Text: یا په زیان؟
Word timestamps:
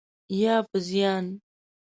یا 0.41 0.55
په 0.69 0.77
زیان؟ 0.87 1.25